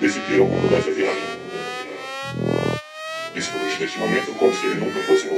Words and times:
Decidiram 0.00 0.46
mudar 0.46 0.78
essa 0.78 0.90
viagem. 0.90 1.22
Desfrute 3.34 3.78
deste 3.78 3.98
momento 3.98 4.32
como 4.38 4.54
se 4.54 4.66
ele 4.66 4.76
nunca 4.76 5.02
fosse 5.02 5.28